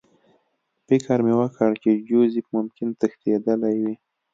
[0.87, 3.93] فکر مې وکړ چې جوزف ممکن تښتېدلی وي